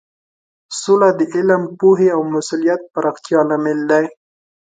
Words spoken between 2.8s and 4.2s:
پراختیا لامل دی.